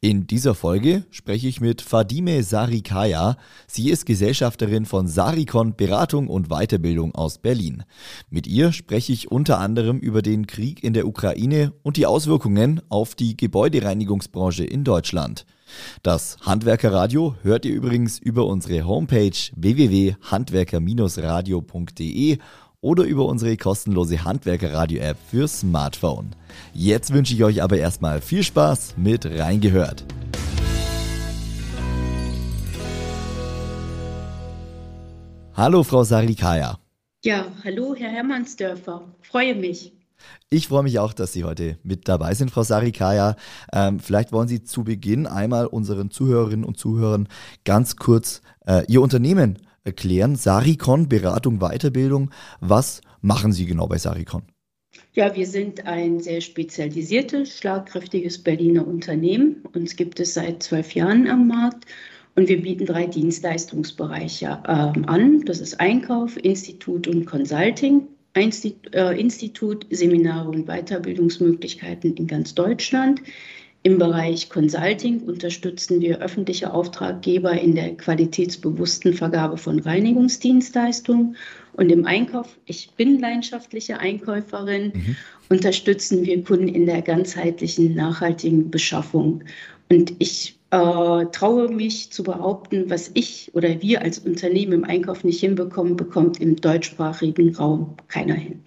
In 0.00 0.26
dieser 0.26 0.54
Folge 0.54 1.04
spreche 1.10 1.48
ich 1.48 1.60
mit 1.60 1.82
Fadime 1.82 2.42
Sarikaya. 2.42 3.36
Sie 3.66 3.90
ist 3.90 4.06
Gesellschafterin 4.06 4.86
von 4.86 5.08
Sarikon 5.08 5.76
Beratung 5.76 6.28
und 6.28 6.48
Weiterbildung 6.48 7.14
aus 7.14 7.38
Berlin. 7.38 7.84
Mit 8.30 8.46
ihr 8.46 8.72
spreche 8.72 9.12
ich 9.12 9.30
unter 9.30 9.58
anderem 9.58 9.98
über 9.98 10.22
den 10.22 10.46
Krieg 10.46 10.84
in 10.84 10.92
der 10.92 11.06
Ukraine 11.06 11.72
und 11.82 11.96
die 11.96 12.06
Auswirkungen 12.06 12.80
auf 12.88 13.14
die 13.14 13.36
Gebäudereinigungsbranche 13.36 14.64
in 14.64 14.84
Deutschland. 14.84 15.44
Das 16.02 16.38
Handwerkerradio 16.42 17.36
hört 17.42 17.64
ihr 17.64 17.74
übrigens 17.74 18.18
über 18.18 18.44
unsere 18.46 18.86
Homepage 18.86 19.32
www.handwerker-radio.de 19.54 22.38
oder 22.80 23.04
über 23.04 23.26
unsere 23.26 23.56
kostenlose 23.56 24.24
Handwerker-Radio-App 24.24 25.16
für 25.30 25.48
Smartphone. 25.48 26.30
Jetzt 26.72 27.12
wünsche 27.12 27.34
ich 27.34 27.42
euch 27.42 27.62
aber 27.62 27.78
erstmal 27.78 28.20
viel 28.20 28.42
Spaß 28.42 28.94
mit 28.96 29.26
Reingehört. 29.26 30.04
Hallo, 35.54 35.82
Frau 35.82 36.04
Sarikaya. 36.04 36.78
Ja, 37.24 37.46
hallo, 37.64 37.96
Herr 37.96 38.10
Hermannsdörfer. 38.10 39.02
Freue 39.22 39.56
mich. 39.56 39.92
Ich 40.50 40.68
freue 40.68 40.84
mich 40.84 41.00
auch, 41.00 41.12
dass 41.12 41.32
Sie 41.32 41.42
heute 41.42 41.78
mit 41.82 42.06
dabei 42.08 42.34
sind, 42.34 42.52
Frau 42.52 42.62
Sarikaya. 42.62 43.34
Ähm, 43.72 43.98
vielleicht 43.98 44.32
wollen 44.32 44.46
Sie 44.46 44.62
zu 44.62 44.84
Beginn 44.84 45.26
einmal 45.26 45.66
unseren 45.66 46.12
Zuhörerinnen 46.12 46.64
und 46.64 46.78
Zuhörern 46.78 47.28
ganz 47.64 47.96
kurz 47.96 48.40
äh, 48.66 48.84
Ihr 48.86 49.02
Unternehmen 49.02 49.58
erklären. 49.88 50.36
Sarikon, 50.36 51.08
Beratung, 51.08 51.58
Weiterbildung. 51.58 52.30
Was 52.60 53.00
machen 53.20 53.52
Sie 53.52 53.66
genau 53.66 53.86
bei 53.86 53.98
Sarikon? 53.98 54.42
Ja, 55.12 55.34
wir 55.34 55.46
sind 55.46 55.86
ein 55.86 56.20
sehr 56.20 56.40
spezialisiertes, 56.40 57.58
schlagkräftiges 57.58 58.38
Berliner 58.38 58.86
Unternehmen. 58.86 59.62
Uns 59.74 59.96
gibt 59.96 60.20
es 60.20 60.34
seit 60.34 60.62
zwölf 60.62 60.94
Jahren 60.94 61.28
am 61.28 61.48
Markt 61.48 61.84
und 62.36 62.48
wir 62.48 62.62
bieten 62.62 62.86
drei 62.86 63.06
Dienstleistungsbereiche 63.06 64.46
äh, 64.64 64.70
an. 64.70 65.44
Das 65.44 65.60
ist 65.60 65.80
Einkauf, 65.80 66.36
Institut 66.36 67.08
und 67.08 67.26
Consulting. 67.26 68.06
Äh, 68.34 69.20
Institut, 69.20 69.86
Seminare 69.90 70.48
und 70.48 70.66
Weiterbildungsmöglichkeiten 70.66 72.14
in 72.14 72.26
ganz 72.28 72.54
Deutschland. 72.54 73.20
Im 73.88 73.96
Bereich 73.96 74.50
Consulting 74.50 75.22
unterstützen 75.22 76.02
wir 76.02 76.18
öffentliche 76.18 76.74
Auftraggeber 76.74 77.52
in 77.52 77.74
der 77.74 77.96
qualitätsbewussten 77.96 79.14
Vergabe 79.14 79.56
von 79.56 79.78
Reinigungsdienstleistungen. 79.78 81.36
Und 81.72 81.90
im 81.90 82.04
Einkauf, 82.04 82.58
ich 82.66 82.90
bin 82.98 83.18
leidenschaftliche 83.18 83.98
Einkäuferin, 83.98 84.92
mhm. 84.94 85.16
unterstützen 85.48 86.22
wir 86.26 86.44
Kunden 86.44 86.68
in 86.68 86.84
der 86.84 87.00
ganzheitlichen, 87.00 87.94
nachhaltigen 87.94 88.70
Beschaffung. 88.70 89.42
Und 89.90 90.12
ich 90.18 90.58
äh, 90.70 91.24
traue 91.32 91.70
mich 91.70 92.10
zu 92.10 92.22
behaupten, 92.22 92.90
was 92.90 93.10
ich 93.14 93.50
oder 93.54 93.80
wir 93.80 94.02
als 94.02 94.18
Unternehmen 94.18 94.74
im 94.74 94.84
Einkauf 94.84 95.24
nicht 95.24 95.40
hinbekommen, 95.40 95.96
bekommt 95.96 96.42
im 96.42 96.56
deutschsprachigen 96.56 97.56
Raum 97.56 97.94
keiner 98.08 98.34
hin. 98.34 98.60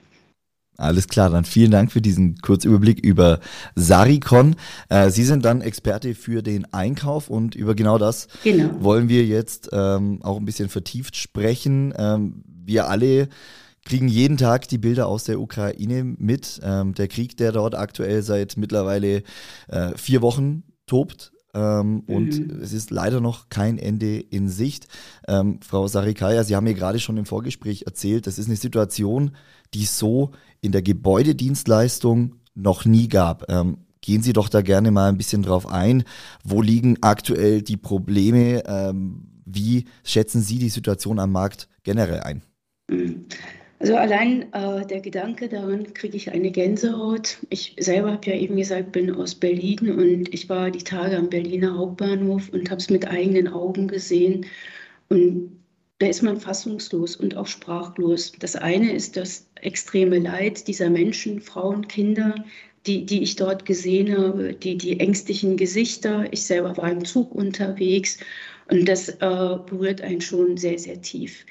Alles 0.81 1.07
klar, 1.07 1.29
dann 1.29 1.45
vielen 1.45 1.69
Dank 1.69 1.91
für 1.91 2.01
diesen 2.01 2.37
Kurzüberblick 2.37 2.99
über 2.99 3.39
Sarikon. 3.75 4.55
Äh, 4.89 5.11
Sie 5.11 5.23
sind 5.23 5.45
dann 5.45 5.61
Experte 5.61 6.15
für 6.15 6.41
den 6.41 6.65
Einkauf 6.73 7.29
und 7.29 7.53
über 7.53 7.75
genau 7.75 7.99
das 7.99 8.27
genau. 8.43 8.71
wollen 8.79 9.07
wir 9.07 9.23
jetzt 9.25 9.69
ähm, 9.73 10.23
auch 10.23 10.37
ein 10.37 10.45
bisschen 10.45 10.69
vertieft 10.69 11.15
sprechen. 11.15 11.93
Ähm, 11.95 12.43
wir 12.45 12.89
alle 12.89 13.29
kriegen 13.85 14.07
jeden 14.07 14.37
Tag 14.37 14.67
die 14.69 14.79
Bilder 14.79 15.07
aus 15.07 15.25
der 15.25 15.39
Ukraine 15.39 16.03
mit. 16.03 16.59
Ähm, 16.63 16.95
der 16.95 17.07
Krieg, 17.07 17.37
der 17.37 17.51
dort 17.51 17.75
aktuell 17.75 18.23
seit 18.23 18.57
mittlerweile 18.57 19.21
äh, 19.67 19.91
vier 19.95 20.23
Wochen 20.23 20.63
tobt. 20.87 21.31
Ähm, 21.53 21.93
mhm. 21.93 22.01
Und 22.07 22.51
es 22.61 22.73
ist 22.73 22.91
leider 22.91 23.21
noch 23.21 23.49
kein 23.49 23.77
Ende 23.77 24.19
in 24.19 24.49
Sicht. 24.49 24.87
Ähm, 25.27 25.59
Frau 25.61 25.87
Sarikaya, 25.87 26.43
Sie 26.43 26.55
haben 26.55 26.63
mir 26.63 26.73
gerade 26.73 26.99
schon 26.99 27.17
im 27.17 27.25
Vorgespräch 27.25 27.83
erzählt, 27.85 28.27
das 28.27 28.39
ist 28.39 28.47
eine 28.47 28.55
Situation, 28.55 29.31
die 29.73 29.85
so 29.85 30.31
in 30.61 30.71
der 30.71 30.81
Gebäudedienstleistung 30.81 32.35
noch 32.55 32.85
nie 32.85 33.07
gab. 33.07 33.49
Ähm, 33.49 33.77
gehen 34.01 34.21
Sie 34.21 34.33
doch 34.33 34.49
da 34.49 34.61
gerne 34.61 34.91
mal 34.91 35.09
ein 35.09 35.17
bisschen 35.17 35.43
drauf 35.43 35.67
ein. 35.67 36.03
Wo 36.43 36.61
liegen 36.61 36.97
aktuell 37.01 37.61
die 37.61 37.77
Probleme? 37.77 38.63
Ähm, 38.65 39.27
wie 39.45 39.85
schätzen 40.03 40.41
Sie 40.41 40.59
die 40.59 40.69
Situation 40.69 41.19
am 41.19 41.31
Markt 41.31 41.67
generell 41.83 42.21
ein? 42.21 42.41
Also 43.81 43.95
allein 43.95 44.53
äh, 44.53 44.85
der 44.85 45.01
Gedanke 45.01 45.49
daran 45.49 45.91
kriege 45.95 46.15
ich 46.15 46.31
eine 46.31 46.51
Gänsehaut. 46.51 47.39
Ich 47.49 47.75
selber 47.79 48.11
habe 48.11 48.29
ja 48.29 48.35
eben 48.35 48.55
gesagt, 48.55 48.91
bin 48.91 49.09
aus 49.09 49.33
Berlin 49.33 49.89
und 49.97 50.31
ich 50.31 50.47
war 50.49 50.69
die 50.69 50.83
Tage 50.83 51.17
am 51.17 51.31
Berliner 51.31 51.75
Hauptbahnhof 51.75 52.49
und 52.49 52.69
habe 52.69 52.79
es 52.79 52.91
mit 52.91 53.07
eigenen 53.07 53.47
Augen 53.47 53.87
gesehen. 53.87 54.45
Und 55.09 55.59
da 55.97 56.05
ist 56.05 56.21
man 56.21 56.39
fassungslos 56.39 57.15
und 57.15 57.35
auch 57.35 57.47
sprachlos. 57.47 58.33
Das 58.37 58.55
eine 58.55 58.91
ist 58.93 59.17
das 59.17 59.49
extreme 59.55 60.19
Leid 60.19 60.67
dieser 60.67 60.91
Menschen, 60.91 61.41
Frauen, 61.41 61.87
Kinder, 61.87 62.35
die, 62.85 63.03
die 63.07 63.23
ich 63.23 63.35
dort 63.35 63.65
gesehen 63.65 64.15
habe, 64.15 64.53
die, 64.53 64.77
die 64.77 64.99
ängstlichen 64.99 65.57
Gesichter. 65.57 66.31
Ich 66.31 66.43
selber 66.43 66.77
war 66.77 66.91
im 66.91 67.03
Zug 67.03 67.33
unterwegs 67.33 68.19
und 68.69 68.87
das 68.87 69.09
äh, 69.09 69.15
berührt 69.65 70.01
einen 70.01 70.21
schon 70.21 70.55
sehr, 70.57 70.77
sehr 70.77 71.01
tief. 71.01 71.47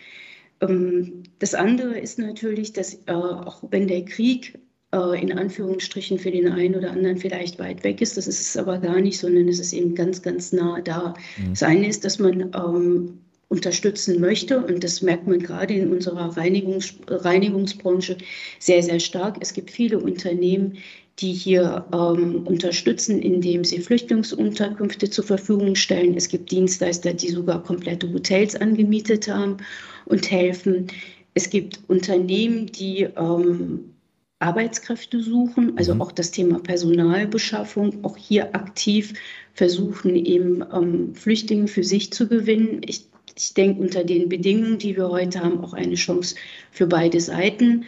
Ähm, 0.60 1.22
das 1.38 1.54
andere 1.54 1.98
ist 1.98 2.19
natürlich, 2.19 2.72
dass 2.72 2.94
äh, 3.06 3.12
auch 3.12 3.62
wenn 3.71 3.88
der 3.88 4.04
Krieg 4.04 4.59
äh, 4.93 5.21
in 5.21 5.37
Anführungsstrichen 5.37 6.19
für 6.19 6.31
den 6.31 6.48
einen 6.48 6.75
oder 6.75 6.91
anderen 6.91 7.19
vielleicht 7.19 7.59
weit 7.59 7.84
weg 7.84 8.00
ist, 8.00 8.16
das 8.16 8.26
ist 8.26 8.41
es 8.41 8.56
aber 8.56 8.78
gar 8.78 9.00
nicht, 9.00 9.19
sondern 9.19 9.49
es 9.49 9.60
ist 9.60 9.72
eben 9.72 9.94
ganz, 9.94 10.22
ganz 10.22 10.53
nah 10.53 10.81
da. 10.81 11.15
Mhm. 11.38 11.50
Das 11.50 11.62
eine 11.62 11.88
ist, 11.88 12.04
dass 12.04 12.19
man 12.19 12.53
ähm, 12.54 13.19
unterstützen 13.50 14.20
möchte. 14.20 14.65
Und 14.65 14.82
das 14.82 15.03
merkt 15.03 15.26
man 15.26 15.41
gerade 15.41 15.75
in 15.75 15.93
unserer 15.93 16.37
Reinigungs 16.37 16.94
Reinigungsbranche 17.09 18.16
sehr, 18.59 18.82
sehr 18.82 19.00
stark. 19.00 19.38
Es 19.41 19.53
gibt 19.53 19.70
viele 19.70 19.99
Unternehmen, 19.99 20.78
die 21.20 21.32
hier 21.32 21.84
ähm, 21.92 22.47
unterstützen, 22.47 23.20
indem 23.20 23.64
sie 23.64 23.81
Flüchtlingsunterkünfte 23.81 25.10
zur 25.10 25.25
Verfügung 25.25 25.75
stellen. 25.75 26.16
Es 26.16 26.28
gibt 26.28 26.50
Dienstleister, 26.50 27.12
die 27.12 27.28
sogar 27.28 27.62
komplette 27.62 28.10
Hotels 28.12 28.56
angemietet 28.56 29.28
haben 29.28 29.58
und 30.06 30.31
helfen. 30.31 30.86
Es 31.34 31.50
gibt 31.50 31.81
Unternehmen, 31.88 32.66
die 32.66 33.03
ähm, 33.03 33.94
Arbeitskräfte 34.38 35.22
suchen, 35.22 35.76
also 35.76 35.94
mhm. 35.94 36.00
auch 36.00 36.12
das 36.12 36.31
Thema 36.31 36.58
Personalbeschaffung, 36.60 38.02
auch 38.04 38.16
hier 38.16 38.54
aktiv 38.54 39.12
versuchen, 39.52 40.16
eben 40.16 40.64
ähm, 40.72 41.14
Flüchtlinge 41.14 41.69
für 41.69 41.84
sich 41.84 42.12
zu 42.12 42.28
gewinnen. 42.28 42.81
Ich 42.87 43.10
ich 43.37 43.54
denke, 43.54 43.81
unter 43.81 44.04
den 44.04 44.28
Bedingungen, 44.28 44.78
die 44.78 44.97
wir 44.97 45.08
heute 45.08 45.41
haben, 45.41 45.64
auch 45.64 45.72
eine 45.72 45.94
Chance 45.94 46.37
für 46.70 46.87
beide 46.87 47.20
Seiten. 47.20 47.87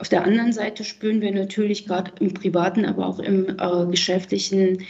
Auf 0.00 0.08
der 0.08 0.24
anderen 0.24 0.54
Seite 0.54 0.82
spüren 0.82 1.20
wir 1.20 1.30
natürlich 1.30 1.86
gerade 1.86 2.10
im 2.20 2.32
privaten, 2.32 2.86
aber 2.86 3.06
auch 3.06 3.18
im 3.18 3.50
äh, 3.58 3.86
geschäftlichen 3.90 4.86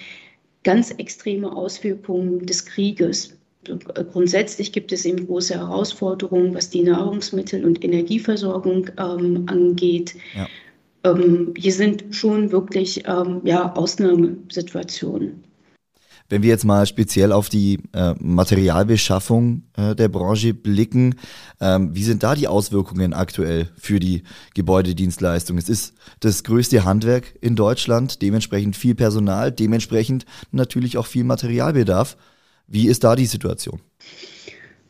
ganz 0.62 0.92
extreme 0.92 1.50
Auswirkungen 1.50 2.46
des 2.46 2.64
Krieges. 2.64 3.36
Äh, 3.66 4.04
grundsätzlich 4.04 4.70
gibt 4.70 4.92
es 4.92 5.04
eben 5.04 5.26
große 5.26 5.54
Herausforderungen, 5.54 6.54
was 6.54 6.70
die 6.70 6.82
Nahrungsmittel- 6.82 7.64
und 7.64 7.82
Energieversorgung 7.84 8.88
ähm, 8.98 9.46
angeht. 9.46 10.14
Ja. 10.36 10.46
Ähm, 11.02 11.54
hier 11.56 11.72
sind 11.72 12.14
schon 12.14 12.52
wirklich 12.52 13.02
ähm, 13.08 13.40
ja, 13.42 13.74
Ausnahmesituationen. 13.74 15.42
Wenn 16.30 16.44
wir 16.44 16.50
jetzt 16.50 16.64
mal 16.64 16.86
speziell 16.86 17.32
auf 17.32 17.48
die 17.48 17.80
äh, 17.92 18.14
Materialbeschaffung 18.20 19.64
äh, 19.76 19.96
der 19.96 20.08
Branche 20.08 20.54
blicken, 20.54 21.16
ähm, 21.60 21.92
wie 21.92 22.04
sind 22.04 22.22
da 22.22 22.36
die 22.36 22.46
Auswirkungen 22.46 23.12
aktuell 23.12 23.68
für 23.76 23.98
die 23.98 24.22
Gebäudedienstleistung? 24.54 25.58
Es 25.58 25.68
ist 25.68 25.94
das 26.20 26.44
größte 26.44 26.84
Handwerk 26.84 27.34
in 27.40 27.56
Deutschland, 27.56 28.22
dementsprechend 28.22 28.76
viel 28.76 28.94
Personal, 28.94 29.50
dementsprechend 29.50 30.24
natürlich 30.52 30.98
auch 30.98 31.06
viel 31.06 31.24
Materialbedarf. 31.24 32.16
Wie 32.68 32.86
ist 32.86 33.02
da 33.02 33.16
die 33.16 33.26
Situation? 33.26 33.80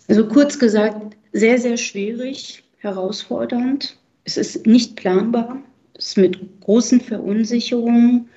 Also 0.08 0.28
kurz 0.28 0.58
gesagt, 0.58 1.16
sehr, 1.32 1.58
sehr 1.58 1.78
schwierig, 1.78 2.62
herausfordernd. 2.80 3.96
Es 4.24 4.36
ist 4.36 4.66
nicht 4.66 4.96
planbar, 4.96 5.56
es 5.94 6.08
ist 6.08 6.16
mit 6.18 6.60
großen 6.60 7.00
Verunsicherungen 7.00 8.28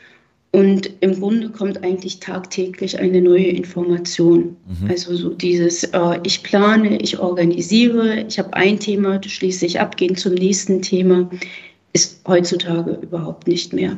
Und 0.55 0.91
im 1.00 1.19
Grunde 1.19 1.50
kommt 1.50 1.83
eigentlich 1.83 2.19
tagtäglich 2.19 3.00
eine 3.00 3.21
neue 3.21 3.47
Information. 3.47 4.55
Mhm. 4.67 4.88
Also 4.88 5.15
so 5.15 5.29
dieses, 5.29 5.83
äh, 5.83 6.19
ich 6.23 6.44
plane, 6.44 7.01
ich 7.01 7.17
organisiere, 7.17 8.23
ich 8.27 8.38
habe 8.38 8.53
ein 8.53 8.79
Thema, 8.79 9.19
schließe 9.23 9.65
ich 9.65 9.79
ab, 9.79 9.97
gehe 9.97 10.13
zum 10.13 10.35
nächsten 10.35 10.83
Thema, 10.83 11.27
ist 11.94 12.21
heutzutage 12.27 13.00
überhaupt 13.01 13.47
nicht 13.47 13.73
mehr. 13.73 13.97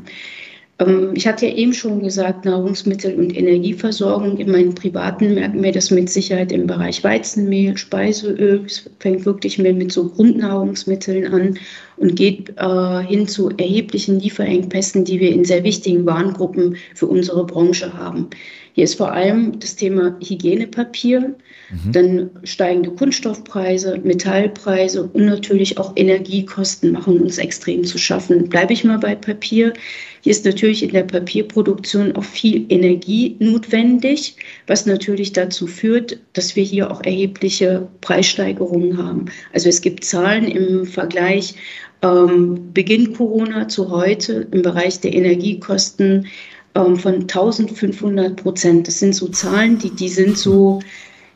Ähm, 0.79 1.11
ich 1.13 1.27
hatte 1.27 1.45
ja 1.45 1.55
eben 1.55 1.73
schon 1.73 2.01
gesagt, 2.01 2.45
Nahrungsmittel- 2.45 3.15
und 3.15 3.35
Energieversorgung. 3.35 4.37
In 4.37 4.51
meinen 4.51 4.75
privaten 4.75 5.35
merken 5.35 5.61
wir 5.61 5.73
das 5.73 5.91
mit 5.91 6.09
Sicherheit 6.09 6.53
im 6.53 6.67
Bereich 6.67 7.03
Weizenmehl, 7.03 7.75
Speiseöl. 7.77 8.63
Es 8.65 8.89
fängt 8.99 9.25
wirklich 9.25 9.57
mehr 9.57 9.73
mit 9.73 9.91
so 9.91 10.09
Grundnahrungsmitteln 10.09 11.33
an 11.33 11.59
und 11.97 12.15
geht 12.15 12.53
äh, 12.57 13.03
hin 13.03 13.27
zu 13.27 13.49
erheblichen 13.57 14.19
Lieferengpässen, 14.19 15.05
die 15.05 15.19
wir 15.19 15.31
in 15.31 15.45
sehr 15.45 15.63
wichtigen 15.63 16.05
Warengruppen 16.05 16.77
für 16.93 17.07
unsere 17.07 17.45
Branche 17.45 17.93
haben. 17.93 18.29
Hier 18.75 18.83
ist 18.83 18.95
vor 18.95 19.13
allem 19.13 19.57
das 19.57 19.77
Thema 19.77 20.17
Hygienepapier, 20.21 21.21
mhm. 21.21 21.91
dann 21.93 22.29
steigende 22.43 22.91
Kunststoffpreise, 22.91 24.01
Metallpreise 24.03 25.03
und 25.03 25.25
natürlich 25.25 25.77
auch 25.77 25.93
Energiekosten 25.95 26.91
machen 26.91 27.21
uns 27.21 27.37
extrem 27.37 27.85
zu 27.85 27.97
schaffen. 27.97 28.49
Bleibe 28.49 28.73
ich 28.73 28.83
mal 28.83 28.99
bei 28.99 29.15
Papier. 29.15 29.71
Hier 30.19 30.31
ist 30.31 30.43
natürlich 30.43 30.83
in 30.83 30.91
der 30.91 31.03
Papierproduktion 31.03 32.17
auch 32.17 32.25
viel 32.25 32.65
Energie 32.67 33.37
notwendig, 33.39 34.35
was 34.67 34.85
natürlich 34.85 35.31
dazu 35.31 35.67
führt, 35.67 36.19
dass 36.33 36.57
wir 36.57 36.63
hier 36.63 36.91
auch 36.91 37.01
erhebliche 37.05 37.87
Preissteigerungen 38.01 38.97
haben. 38.97 39.27
Also 39.53 39.69
es 39.69 39.79
gibt 39.79 40.03
Zahlen 40.03 40.49
im 40.49 40.85
Vergleich 40.85 41.55
ähm, 42.01 42.73
Beginn 42.73 43.13
Corona 43.13 43.67
zu 43.67 43.89
heute 43.89 44.47
im 44.51 44.61
Bereich 44.61 44.99
der 44.99 45.13
Energiekosten 45.13 46.27
ähm, 46.75 46.95
von 46.97 47.21
1500 47.21 48.35
Prozent. 48.35 48.87
Das 48.87 48.99
sind 48.99 49.15
so 49.15 49.27
Zahlen, 49.29 49.79
die, 49.79 49.91
die 49.91 50.09
sind 50.09 50.37
so 50.37 50.81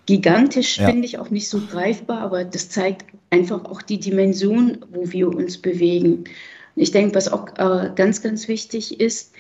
gigantisch, 0.06 0.78
ja. 0.78 0.88
finde 0.88 1.06
ich 1.06 1.20
auch 1.20 1.30
nicht 1.30 1.50
so 1.50 1.62
greifbar, 1.62 2.22
aber 2.22 2.44
das 2.44 2.70
zeigt 2.70 3.06
einfach 3.30 3.66
auch 3.66 3.82
die 3.82 4.00
Dimension, 4.00 4.80
wo 4.92 5.12
wir 5.12 5.30
uns 5.30 5.58
bewegen. 5.58 6.24
Ich 6.76 6.92
denke, 6.92 7.16
was 7.16 7.32
auch 7.32 7.48
äh, 7.58 7.92
ganz, 7.96 8.22
ganz 8.22 8.48
wichtig 8.48 9.00
ist, 9.00 9.34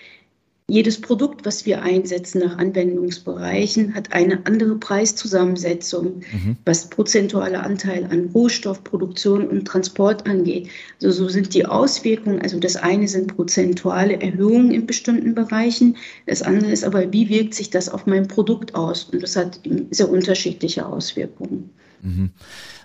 jedes 0.69 1.01
Produkt, 1.01 1.45
was 1.45 1.65
wir 1.65 1.81
einsetzen 1.81 2.39
nach 2.39 2.57
Anwendungsbereichen, 2.57 3.95
hat 3.95 4.13
eine 4.13 4.45
andere 4.45 4.75
Preiszusammensetzung, 4.75 6.21
mhm. 6.31 6.57
was 6.65 6.89
prozentuale 6.89 7.61
Anteil 7.61 8.05
an 8.05 8.29
Rohstoffproduktion 8.33 9.47
und 9.47 9.65
Transport 9.65 10.27
angeht. 10.27 10.69
Also 11.01 11.23
so 11.23 11.29
sind 11.29 11.53
die 11.53 11.65
Auswirkungen, 11.65 12.41
also 12.41 12.59
das 12.59 12.75
eine 12.75 13.07
sind 13.07 13.35
prozentuale 13.35 14.21
Erhöhungen 14.21 14.71
in 14.71 14.85
bestimmten 14.85 15.35
Bereichen, 15.35 15.97
das 16.27 16.41
andere 16.41 16.71
ist 16.71 16.83
aber, 16.83 17.11
wie 17.11 17.29
wirkt 17.29 17.55
sich 17.55 17.69
das 17.69 17.89
auf 17.89 18.05
mein 18.05 18.27
Produkt 18.27 18.75
aus? 18.75 19.05
Und 19.05 19.23
das 19.23 19.35
hat 19.35 19.59
sehr 19.89 20.09
unterschiedliche 20.09 20.85
Auswirkungen. 20.85 21.71
Mhm. 22.01 22.29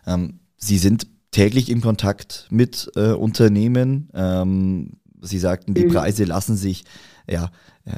Ähm, 0.06 0.40
Sie 0.56 0.78
sind 0.78 1.06
täglich 1.30 1.68
in 1.68 1.80
Kontakt 1.80 2.46
mit 2.50 2.90
äh, 2.96 3.12
Unternehmen. 3.12 4.08
Ähm, 4.14 4.92
Sie 5.20 5.38
sagten, 5.38 5.74
die 5.74 5.84
mhm. 5.84 5.90
Preise 5.90 6.24
lassen 6.24 6.56
sich 6.56 6.84
ja, 7.28 7.50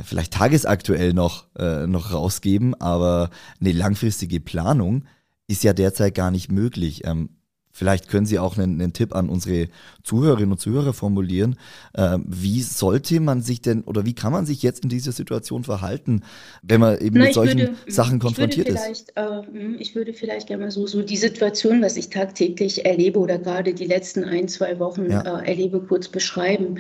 vielleicht 0.05 0.33
tagesaktuell 0.33 1.13
noch, 1.13 1.47
äh, 1.59 1.87
noch 1.87 2.13
rausgeben, 2.13 2.75
aber 2.81 3.31
eine 3.61 3.73
langfristige 3.73 4.41
Planung 4.41 5.05
ist 5.49 5.65
ja 5.65 5.73
derzeit 5.73 6.15
gar 6.15 6.31
nicht 6.31 6.51
möglich. 6.51 7.03
Ähm, 7.05 7.31
vielleicht 7.71 8.09
können 8.09 8.27
Sie 8.27 8.39
auch 8.39 8.57
einen, 8.57 8.81
einen, 8.81 8.93
Tipp 8.93 9.15
an 9.15 9.29
unsere 9.29 9.69
Zuhörerinnen 10.03 10.53
und 10.53 10.59
Zuhörer 10.59 10.93
formulieren. 10.93 11.57
Ähm, 11.95 12.25
wie 12.27 12.63
sollte 12.63 13.21
man 13.21 13.43
sich 13.43 13.61
denn 13.61 13.83
oder 13.83 14.07
wie 14.07 14.15
kann 14.15 14.33
man 14.33 14.47
sich 14.47 14.63
jetzt 14.63 14.83
in 14.83 14.89
dieser 14.89 15.13
Situation 15.13 15.63
verhalten, 15.63 16.23
wenn 16.63 16.81
man 16.81 16.99
eben 16.99 17.19
Na, 17.19 17.27
mit 17.27 17.35
solchen 17.35 17.59
würde, 17.59 17.75
Sachen 17.87 18.19
konfrontiert 18.19 18.69
ist? 18.69 19.13
Äh, 19.15 19.43
ich 19.79 19.95
würde 19.95 20.15
vielleicht 20.15 20.49
gerne 20.49 20.65
mal 20.65 20.71
so, 20.71 20.87
so 20.87 21.03
die 21.03 21.17
Situation, 21.17 21.83
was 21.83 21.97
ich 21.97 22.11
tagtäglich 22.11 22.87
erlebe 22.87 23.19
oder 23.19 23.39
gerade 23.39 23.75
die 23.75 23.87
letzten 23.87 24.25
ein, 24.25 24.49
zwei 24.49 24.79
Wochen 24.79 25.11
ja. 25.11 25.41
äh, 25.41 25.47
erlebe, 25.47 25.81
kurz 25.81 26.09
beschreiben. 26.09 26.79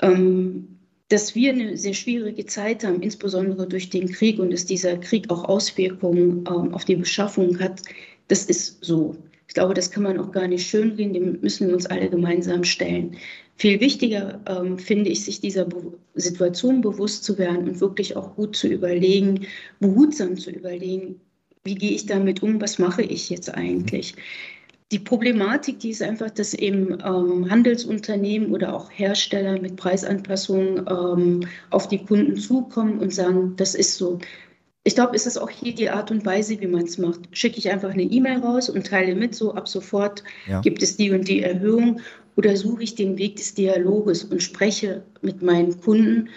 Ähm, 0.00 0.69
dass 1.10 1.34
wir 1.34 1.52
eine 1.52 1.76
sehr 1.76 1.92
schwierige 1.92 2.46
Zeit 2.46 2.84
haben, 2.84 3.02
insbesondere 3.02 3.66
durch 3.66 3.90
den 3.90 4.10
Krieg 4.10 4.38
und 4.38 4.52
dass 4.52 4.64
dieser 4.64 4.96
Krieg 4.96 5.28
auch 5.28 5.44
Auswirkungen 5.44 6.44
ähm, 6.48 6.72
auf 6.72 6.84
die 6.84 6.96
Beschaffung 6.96 7.58
hat, 7.58 7.82
das 8.28 8.44
ist 8.44 8.78
so. 8.80 9.16
Ich 9.48 9.54
glaube, 9.54 9.74
das 9.74 9.90
kann 9.90 10.04
man 10.04 10.20
auch 10.20 10.30
gar 10.30 10.46
nicht 10.46 10.68
schönreden, 10.68 11.12
dem 11.12 11.40
müssen 11.40 11.66
wir 11.66 11.74
uns 11.74 11.86
alle 11.86 12.08
gemeinsam 12.08 12.62
stellen. 12.62 13.16
Viel 13.56 13.80
wichtiger 13.80 14.40
ähm, 14.46 14.78
finde 14.78 15.10
ich, 15.10 15.24
sich 15.24 15.40
dieser 15.40 15.64
Be 15.64 15.98
Situation 16.14 16.80
bewusst 16.80 17.24
zu 17.24 17.36
werden 17.38 17.68
und 17.68 17.80
wirklich 17.80 18.16
auch 18.16 18.36
gut 18.36 18.54
zu 18.54 18.68
überlegen, 18.68 19.46
behutsam 19.80 20.36
zu 20.36 20.50
überlegen, 20.50 21.20
wie 21.64 21.74
gehe 21.74 21.90
ich 21.90 22.06
damit 22.06 22.42
um, 22.42 22.60
was 22.60 22.78
mache 22.78 23.02
ich 23.02 23.30
jetzt 23.30 23.52
eigentlich. 23.52 24.14
Die 24.92 24.98
Problematik, 24.98 25.78
die 25.78 25.90
ist 25.90 26.02
einfach, 26.02 26.30
dass 26.30 26.52
eben 26.52 26.98
ähm, 27.04 27.48
Handelsunternehmen 27.48 28.50
oder 28.52 28.74
auch 28.74 28.90
Hersteller 28.90 29.60
mit 29.60 29.76
Preisanpassungen 29.76 30.84
ähm, 30.88 31.48
auf 31.70 31.86
die 31.86 31.98
Kunden 31.98 32.36
zukommen 32.36 32.98
und 32.98 33.14
sagen, 33.14 33.54
das 33.56 33.76
ist 33.76 33.96
so. 33.96 34.18
Ich 34.82 34.94
glaube, 34.94 35.14
es 35.14 35.26
ist 35.26 35.36
auch 35.36 35.50
hier 35.50 35.74
die 35.74 35.90
Art 35.90 36.10
und 36.10 36.26
Weise, 36.26 36.60
wie 36.60 36.66
man 36.66 36.84
es 36.84 36.98
macht. 36.98 37.20
Schicke 37.32 37.58
ich 37.58 37.70
einfach 37.70 37.90
eine 37.90 38.02
E-Mail 38.02 38.38
raus 38.38 38.68
und 38.68 38.86
teile 38.86 39.14
mit, 39.14 39.34
so 39.34 39.54
ab 39.54 39.68
sofort 39.68 40.24
ja. 40.48 40.60
gibt 40.60 40.82
es 40.82 40.96
die 40.96 41.12
und 41.12 41.28
die 41.28 41.42
Erhöhung 41.42 42.00
oder 42.36 42.56
suche 42.56 42.82
ich 42.82 42.94
den 42.94 43.18
Weg 43.18 43.36
des 43.36 43.54
Dialoges 43.54 44.24
und 44.24 44.42
spreche 44.42 45.02
mit 45.20 45.42
meinen 45.42 45.80
Kunden 45.80 46.30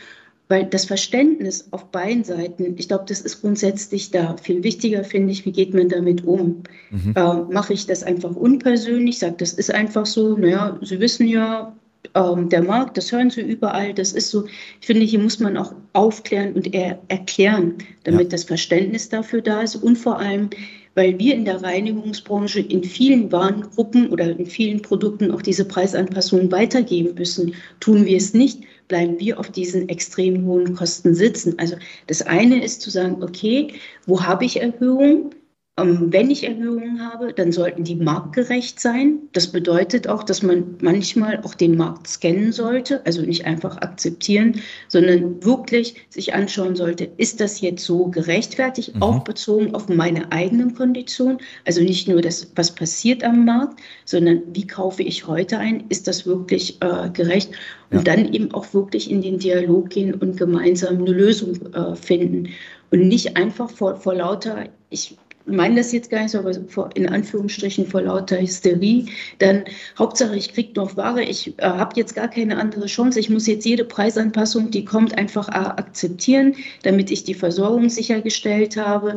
weil 0.54 0.66
das 0.66 0.86
Verständnis 0.86 1.68
auf 1.72 1.86
beiden 1.86 2.24
Seiten, 2.24 2.76
ich 2.78 2.88
glaube, 2.88 3.06
das 3.08 3.22
ist 3.22 3.42
grundsätzlich 3.42 4.12
da. 4.12 4.38
Viel 4.38 4.64
wichtiger 4.64 5.04
finde 5.04 5.32
ich, 5.32 5.48
wie 5.48 5.52
geht 5.52 5.74
man 5.74 5.90
damit 5.90 6.26
um? 6.26 6.62
Mhm. 6.92 7.14
Äh, 7.16 7.34
Mache 7.52 7.74
ich 7.74 7.88
das 7.88 8.04
einfach 8.04 8.36
unpersönlich, 8.36 9.18
sage, 9.18 9.34
das 9.40 9.54
ist 9.54 9.74
einfach 9.74 10.06
so, 10.06 10.38
naja, 10.38 10.78
Sie 10.84 11.00
wissen 11.00 11.28
ja, 11.28 11.76
ähm, 12.14 12.50
der 12.50 12.62
Markt, 12.62 12.98
das 12.98 13.12
hören 13.12 13.32
Sie 13.32 13.42
überall, 13.42 13.96
das 13.96 14.12
ist 14.12 14.30
so. 14.30 14.46
Ich 14.80 14.86
finde, 14.86 15.04
hier 15.04 15.18
muss 15.18 15.40
man 15.40 15.58
auch 15.58 15.74
aufklären 15.94 16.54
und 16.54 16.72
er 16.72 17.00
erklären, 17.08 17.74
damit 18.04 18.26
ja. 18.26 18.30
das 18.30 18.44
Verständnis 18.44 19.10
dafür 19.10 19.42
da 19.42 19.64
ist 19.64 19.78
und 19.78 19.98
vor 19.98 20.20
allem, 20.20 20.52
weil 20.94 21.18
wir 21.18 21.34
in 21.34 21.46
der 21.46 21.64
Reinigungsbranche 21.64 22.60
in 22.60 22.84
vielen 22.84 23.32
Warengruppen 23.32 24.12
oder 24.12 24.38
in 24.38 24.46
vielen 24.46 24.84
Produkten 24.84 25.32
auch 25.32 25.42
diese 25.42 25.66
Preisanpassungen 25.66 26.52
weitergeben 26.52 27.16
müssen. 27.16 27.56
Tun 27.80 28.06
wir 28.06 28.18
es 28.18 28.36
nicht, 28.36 28.60
bleiben 28.88 29.20
wir 29.20 29.40
auf 29.40 29.50
diesen 29.50 29.90
extrem 29.90 30.46
hohen 30.46 30.76
Kosten 30.76 31.16
sitzen. 31.16 31.58
Also 31.60 31.76
das 32.08 32.22
eine 32.22 32.64
ist 32.64 32.82
zu 32.82 32.90
sagen, 32.90 33.24
okay, 33.24 33.74
wo 34.06 34.24
habe 34.24 34.46
ich 34.46 34.62
Erhöhungen? 34.62 35.34
Ähm, 35.80 36.14
wenn 36.14 36.30
ich 36.30 36.44
Erhöhungen 36.44 37.02
habe, 37.02 37.34
dann 37.34 37.52
sollten 37.52 37.84
die 37.84 37.96
marktgerecht 37.96 38.80
sein. 38.80 39.22
Das 39.32 39.52
bedeutet 39.52 40.08
auch, 40.08 40.22
dass 40.22 40.44
man 40.44 40.78
manchmal 40.82 41.42
auch 41.42 41.56
den 41.56 41.76
Markt 41.76 42.08
scannen 42.08 42.52
sollte, 42.52 43.04
also 43.08 43.24
nicht 43.24 43.46
einfach 43.46 43.78
akzeptieren, 43.78 44.62
sondern 44.88 45.44
wirklich 45.44 45.96
sich 46.12 46.36
anschauen 46.36 46.76
sollte, 46.76 47.10
ist 47.18 47.40
das 47.40 47.60
jetzt 47.62 47.84
so 47.86 48.06
gerechtfertigt, 48.06 48.94
mhm. 48.94 49.02
auch 49.02 49.24
bezogen 49.24 49.74
auf 49.74 49.90
meine 49.90 50.32
eigenen 50.32 50.76
Konditionen. 50.76 51.40
Also 51.66 51.82
nicht 51.82 52.08
nur 52.08 52.22
das, 52.22 52.52
was 52.56 52.76
passiert 52.76 53.24
am 53.24 53.44
Markt, 53.44 53.80
sondern 54.06 54.44
wie 54.54 54.68
kaufe 54.68 55.02
ich 55.02 55.26
heute 55.26 55.58
ein, 55.58 55.86
ist 55.90 56.08
das 56.08 56.28
wirklich 56.28 56.78
äh, 56.84 57.10
gerecht? 57.10 57.50
Und 57.90 58.08
ja. 58.08 58.16
dann 58.16 58.32
eben 58.32 58.54
auch 58.54 58.76
wirklich 58.76 59.10
in 59.10 59.24
den 59.24 59.40
Dialog 59.40 59.90
gehen 59.90 60.14
und 60.14 60.38
gemeinsam 60.38 61.00
eine 61.00 61.12
Lösung 61.12 61.60
äh, 61.74 61.96
finden. 61.96 62.50
Und 62.92 63.08
nicht 63.08 63.38
einfach 63.38 63.72
vor, 63.72 63.96
vor 63.96 64.14
lauter, 64.14 64.66
ich 64.92 65.18
meine 65.46 65.76
das 65.76 65.92
jetzt 65.92 66.10
gar 66.10 66.22
nicht 66.22 66.32
so, 66.32 66.40
aber 66.40 66.52
in 66.96 67.08
Anführungsstrichen 67.08 67.88
vor 67.88 68.02
lauter 68.02 68.40
Hysterie, 68.40 69.08
dann 69.40 69.64
Hauptsache 69.98 70.36
ich 70.36 70.54
kriege 70.54 70.74
noch 70.76 70.96
Ware, 70.96 71.24
ich 71.24 71.58
äh, 71.60 71.64
habe 71.64 71.96
jetzt 71.96 72.16
gar 72.16 72.28
keine 72.28 72.58
andere 72.58 72.86
Chance, 72.86 73.20
ich 73.20 73.30
muss 73.30 73.48
jetzt 73.48 73.66
jede 73.66 73.84
Preisanpassung, 73.84 74.72
die 74.72 74.86
kommt, 74.86 75.18
einfach 75.18 75.50
akzeptieren, 75.50 76.56
damit 76.84 77.12
ich 77.12 77.24
die 77.24 77.34
Versorgung 77.34 77.90
sichergestellt 77.90 78.78
habe 78.78 79.16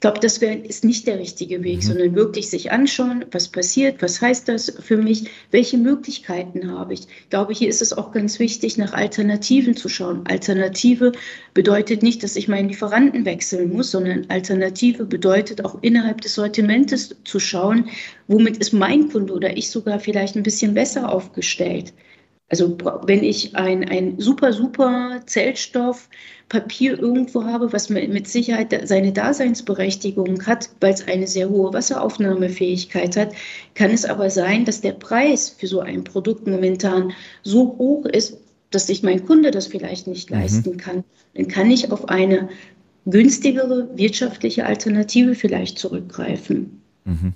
glaube, 0.00 0.20
das 0.20 0.42
wär, 0.42 0.62
ist 0.62 0.84
nicht 0.84 1.06
der 1.06 1.18
richtige 1.18 1.64
Weg, 1.64 1.76
mhm. 1.76 1.82
sondern 1.82 2.14
wirklich 2.14 2.50
sich 2.50 2.70
anschauen, 2.70 3.24
was 3.32 3.48
passiert, 3.48 4.02
was 4.02 4.20
heißt 4.20 4.48
das 4.48 4.70
für 4.80 4.98
mich, 4.98 5.30
welche 5.50 5.78
Möglichkeiten 5.78 6.70
habe 6.70 6.92
ich. 6.92 7.00
Ich 7.00 7.30
glaube, 7.30 7.54
hier 7.54 7.70
ist 7.70 7.80
es 7.80 7.94
auch 7.94 8.12
ganz 8.12 8.38
wichtig, 8.38 8.76
nach 8.76 8.92
Alternativen 8.92 9.76
zu 9.76 9.88
schauen. 9.88 10.26
Alternative 10.26 11.12
bedeutet 11.54 12.02
nicht, 12.02 12.22
dass 12.22 12.36
ich 12.36 12.48
meinen 12.48 12.68
Lieferanten 12.68 13.24
wechseln 13.24 13.72
muss, 13.72 13.92
sondern 13.92 14.26
Alternative 14.28 15.06
bedeutet 15.06 15.64
auch 15.64 15.78
innerhalb 15.80 16.20
des 16.20 16.34
Sortimentes 16.34 17.16
zu 17.24 17.40
schauen, 17.40 17.88
womit 18.28 18.58
ist 18.58 18.74
mein 18.74 19.08
Kunde 19.08 19.32
oder 19.32 19.56
ich 19.56 19.70
sogar 19.70 20.00
vielleicht 20.00 20.36
ein 20.36 20.42
bisschen 20.42 20.74
besser 20.74 21.10
aufgestellt. 21.10 21.94
Also 22.48 22.76
wenn 23.04 23.24
ich 23.24 23.56
ein, 23.56 23.88
ein 23.88 24.20
super, 24.20 24.52
super 24.52 25.22
Zellstoff, 25.26 26.08
Papier 26.48 26.98
irgendwo 26.98 27.44
habe, 27.44 27.72
was 27.72 27.88
mit 27.88 28.28
Sicherheit 28.28 28.86
seine 28.86 29.12
Daseinsberechtigung 29.12 30.46
hat, 30.46 30.68
weil 30.80 30.92
es 30.92 31.06
eine 31.08 31.26
sehr 31.26 31.48
hohe 31.48 31.72
Wasseraufnahmefähigkeit 31.72 33.16
hat, 33.16 33.32
kann 33.74 33.90
es 33.90 34.04
aber 34.04 34.28
sein, 34.28 34.64
dass 34.64 34.82
der 34.82 34.92
Preis 34.92 35.48
für 35.48 35.66
so 35.66 35.80
ein 35.80 36.04
Produkt 36.04 36.46
momentan 36.46 37.12
so 37.42 37.76
hoch 37.78 38.04
ist, 38.04 38.36
dass 38.70 38.88
sich 38.88 39.02
mein 39.02 39.24
Kunde 39.24 39.50
das 39.50 39.68
vielleicht 39.68 40.06
nicht 40.06 40.30
mhm. 40.30 40.36
leisten 40.36 40.76
kann, 40.76 41.04
dann 41.34 41.48
kann 41.48 41.70
ich 41.70 41.90
auf 41.90 42.08
eine 42.08 42.50
günstigere 43.06 43.88
wirtschaftliche 43.96 44.66
Alternative 44.66 45.34
vielleicht 45.34 45.78
zurückgreifen. 45.78 46.82
Mhm. 47.04 47.34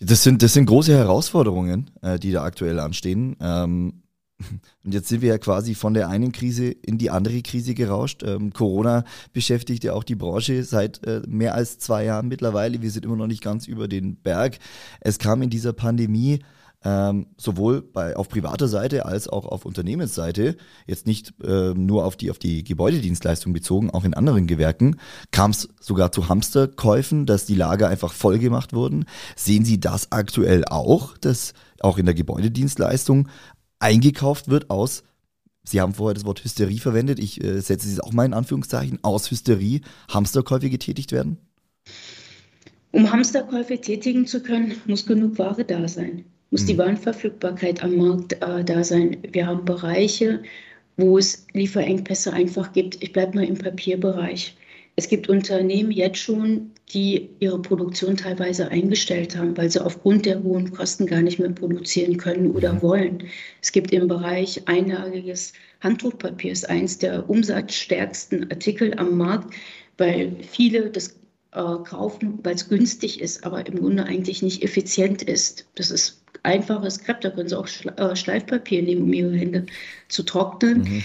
Das 0.00 0.22
sind, 0.22 0.42
das 0.42 0.54
sind 0.54 0.64
große 0.64 0.96
Herausforderungen, 0.96 1.90
äh, 2.00 2.18
die 2.18 2.32
da 2.32 2.42
aktuell 2.42 2.80
anstehen. 2.80 3.36
Ähm, 3.40 4.02
und 4.84 4.94
jetzt 4.94 5.08
sind 5.08 5.20
wir 5.20 5.28
ja 5.28 5.38
quasi 5.38 5.74
von 5.74 5.92
der 5.92 6.08
einen 6.08 6.32
Krise 6.32 6.70
in 6.70 6.96
die 6.96 7.10
andere 7.10 7.42
Krise 7.42 7.74
gerauscht. 7.74 8.22
Ähm, 8.22 8.52
Corona 8.52 9.04
beschäftigt 9.34 9.84
ja 9.84 9.92
auch 9.92 10.04
die 10.04 10.14
Branche 10.14 10.64
seit 10.64 11.04
äh, 11.06 11.20
mehr 11.28 11.54
als 11.54 11.78
zwei 11.78 12.04
Jahren 12.04 12.28
mittlerweile. 12.28 12.80
Wir 12.80 12.90
sind 12.90 13.04
immer 13.04 13.16
noch 13.16 13.26
nicht 13.26 13.42
ganz 13.42 13.68
über 13.68 13.88
den 13.88 14.16
Berg. 14.16 14.58
Es 15.00 15.18
kam 15.18 15.42
in 15.42 15.50
dieser 15.50 15.74
Pandemie 15.74 16.40
ähm, 16.82 17.26
sowohl 17.36 17.82
bei, 17.82 18.16
auf 18.16 18.28
privater 18.28 18.68
Seite 18.68 19.04
als 19.04 19.28
auch 19.28 19.44
auf 19.44 19.66
Unternehmensseite, 19.66 20.56
jetzt 20.86 21.06
nicht 21.06 21.34
äh, 21.44 21.74
nur 21.74 22.04
auf 22.04 22.16
die, 22.16 22.30
auf 22.30 22.38
die 22.38 22.64
Gebäudedienstleistung 22.64 23.52
bezogen, 23.52 23.90
auch 23.90 24.04
in 24.04 24.14
anderen 24.14 24.46
Gewerken, 24.46 24.96
kam 25.30 25.50
es 25.50 25.68
sogar 25.80 26.10
zu 26.12 26.28
Hamsterkäufen, 26.28 27.26
dass 27.26 27.44
die 27.44 27.54
Lager 27.54 27.88
einfach 27.88 28.12
voll 28.12 28.38
gemacht 28.38 28.72
wurden. 28.72 29.04
Sehen 29.36 29.64
Sie 29.64 29.78
das 29.78 30.10
aktuell 30.12 30.64
auch, 30.64 31.18
dass 31.18 31.52
auch 31.80 31.98
in 31.98 32.06
der 32.06 32.14
Gebäudedienstleistung 32.14 33.28
eingekauft 33.78 34.48
wird 34.48 34.70
aus 34.70 35.02
Sie 35.62 35.80
haben 35.80 35.94
vorher 35.94 36.14
das 36.14 36.24
Wort 36.24 36.42
Hysterie 36.42 36.78
verwendet. 36.78 37.18
Ich 37.18 37.44
äh, 37.44 37.60
setze 37.60 37.86
es 37.86 38.00
auch 38.00 38.12
mal 38.12 38.24
in 38.24 38.32
Anführungszeichen. 38.32 38.98
Aus 39.02 39.30
Hysterie 39.30 39.82
Hamsterkäufe 40.08 40.70
getätigt 40.70 41.12
werden? 41.12 41.36
Um 42.92 43.12
Hamsterkäufe 43.12 43.78
tätigen 43.78 44.26
zu 44.26 44.42
können, 44.42 44.72
muss 44.86 45.06
genug 45.06 45.38
Ware 45.38 45.64
da 45.64 45.86
sein 45.86 46.24
muss 46.50 46.66
die 46.66 46.74
mhm. 46.74 46.78
Warenverfügbarkeit 46.78 47.82
am 47.82 47.96
Markt 47.96 48.34
äh, 48.34 48.64
da 48.64 48.84
sein. 48.84 49.18
Wir 49.32 49.46
haben 49.46 49.64
Bereiche, 49.64 50.42
wo 50.96 51.18
es 51.18 51.46
Lieferengpässe 51.52 52.32
einfach 52.32 52.72
gibt. 52.72 53.02
Ich 53.02 53.12
bleibe 53.12 53.36
mal 53.36 53.44
im 53.44 53.56
Papierbereich. 53.56 54.56
Es 54.96 55.08
gibt 55.08 55.28
Unternehmen 55.28 55.92
jetzt 55.92 56.18
schon, 56.18 56.72
die 56.92 57.30
ihre 57.38 57.62
Produktion 57.62 58.16
teilweise 58.16 58.68
eingestellt 58.68 59.36
haben, 59.36 59.56
weil 59.56 59.70
sie 59.70 59.82
aufgrund 59.82 60.26
der 60.26 60.42
hohen 60.42 60.72
Kosten 60.72 61.06
gar 61.06 61.22
nicht 61.22 61.38
mehr 61.38 61.50
produzieren 61.50 62.16
können 62.16 62.50
oder 62.50 62.74
mhm. 62.74 62.82
wollen. 62.82 63.24
Es 63.62 63.72
gibt 63.72 63.92
im 63.92 64.08
Bereich 64.08 64.68
einlagiges 64.68 65.52
Handtuchpapiers 65.80 66.64
eins 66.64 66.98
der 66.98 67.30
umsatzstärksten 67.30 68.50
Artikel 68.50 68.92
am 68.98 69.16
Markt, 69.16 69.54
weil 69.96 70.36
viele 70.42 70.90
das 70.90 71.20
äh, 71.52 71.76
kaufen, 71.84 72.38
weil 72.42 72.56
es 72.56 72.68
günstig 72.68 73.20
ist, 73.20 73.44
aber 73.44 73.66
im 73.66 73.78
Grunde 73.78 74.04
eigentlich 74.04 74.42
nicht 74.42 74.62
effizient 74.62 75.22
ist. 75.22 75.66
Das 75.76 75.90
ist 75.90 76.19
einfaches 76.42 77.00
Crepe, 77.00 77.20
da 77.22 77.30
können 77.30 77.48
Sie 77.48 77.58
auch 77.58 77.68
äh, 77.96 78.16
Schleifpapier 78.16 78.82
nehmen, 78.82 79.02
um 79.02 79.12
Ihre 79.12 79.36
Hände 79.36 79.66
zu 80.08 80.22
trocknen. 80.22 80.82
Mhm. 80.82 81.04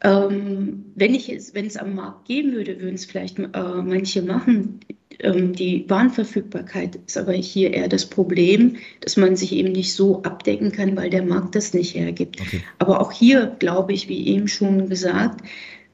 Ähm, 0.00 0.84
wenn, 0.94 1.14
ich 1.14 1.28
es, 1.28 1.54
wenn 1.54 1.66
es 1.66 1.76
am 1.76 1.94
Markt 1.94 2.26
geben 2.26 2.52
würde, 2.52 2.80
würden 2.80 2.94
es 2.94 3.04
vielleicht 3.04 3.38
äh, 3.38 3.48
manche 3.52 4.22
machen. 4.22 4.80
Ähm, 5.20 5.52
die 5.52 5.84
Warenverfügbarkeit 5.88 7.00
ist 7.06 7.18
aber 7.18 7.32
hier 7.32 7.74
eher 7.74 7.88
das 7.88 8.06
Problem, 8.06 8.76
dass 9.00 9.16
man 9.16 9.34
sich 9.34 9.52
eben 9.52 9.72
nicht 9.72 9.94
so 9.94 10.22
abdecken 10.22 10.70
kann, 10.70 10.96
weil 10.96 11.10
der 11.10 11.24
Markt 11.24 11.56
das 11.56 11.74
nicht 11.74 11.96
hergibt. 11.96 12.40
Okay. 12.40 12.62
Aber 12.78 13.00
auch 13.00 13.10
hier 13.10 13.56
glaube 13.58 13.92
ich, 13.92 14.08
wie 14.08 14.28
eben 14.28 14.46
schon 14.46 14.88
gesagt, 14.88 15.42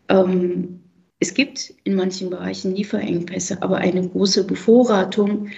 ähm, 0.08 0.80
es 1.20 1.32
gibt 1.32 1.72
in 1.84 1.94
manchen 1.94 2.28
Bereichen 2.28 2.74
Lieferengpässe, 2.74 3.62
aber 3.62 3.78
eine 3.78 4.06
große 4.06 4.44
Bevorratung 4.44 5.48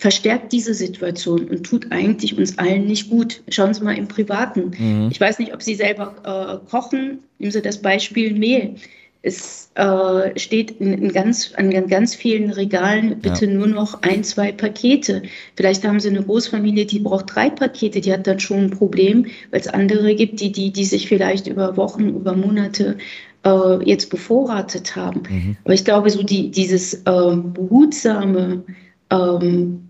verstärkt 0.00 0.50
diese 0.52 0.72
Situation 0.72 1.46
und 1.50 1.62
tut 1.62 1.92
eigentlich 1.92 2.38
uns 2.38 2.56
allen 2.56 2.86
nicht 2.86 3.10
gut. 3.10 3.42
Schauen 3.50 3.74
Sie 3.74 3.84
mal 3.84 3.98
im 3.98 4.08
Privaten. 4.08 4.72
Mhm. 4.78 5.08
Ich 5.10 5.20
weiß 5.20 5.38
nicht, 5.38 5.52
ob 5.52 5.62
Sie 5.62 5.74
selber 5.74 6.14
äh, 6.24 6.70
kochen. 6.70 7.18
Nehmen 7.38 7.52
Sie 7.52 7.60
das 7.60 7.82
Beispiel 7.82 8.32
Mehl. 8.32 8.76
Es 9.20 9.70
äh, 9.74 10.38
steht 10.38 10.70
in, 10.80 10.94
in, 10.94 11.12
ganz, 11.12 11.52
an 11.54 11.70
ganz 11.88 12.14
vielen 12.14 12.48
Regalen 12.48 13.18
bitte 13.20 13.44
ja. 13.44 13.52
nur 13.52 13.66
noch 13.66 14.00
ein, 14.00 14.24
zwei 14.24 14.52
Pakete. 14.52 15.20
Vielleicht 15.54 15.86
haben 15.86 16.00
Sie 16.00 16.08
eine 16.08 16.22
Großfamilie, 16.22 16.86
die 16.86 17.00
braucht 17.00 17.34
drei 17.34 17.50
Pakete, 17.50 18.00
die 18.00 18.10
hat 18.10 18.26
dann 18.26 18.40
schon 18.40 18.60
ein 18.60 18.70
Problem, 18.70 19.26
weil 19.50 19.60
es 19.60 19.68
andere 19.68 20.14
gibt, 20.14 20.40
die, 20.40 20.50
die, 20.50 20.72
die 20.72 20.86
sich 20.86 21.08
vielleicht 21.08 21.46
über 21.46 21.76
Wochen, 21.76 22.08
über 22.08 22.34
Monate 22.34 22.96
äh, 23.44 23.84
jetzt 23.84 24.08
bevorratet 24.08 24.96
haben. 24.96 25.24
Mhm. 25.28 25.56
Aber 25.64 25.74
ich 25.74 25.84
glaube, 25.84 26.08
so 26.08 26.22
die, 26.22 26.50
dieses 26.50 26.94
äh, 26.94 27.36
behutsame 27.36 28.64
ähm, 29.10 29.89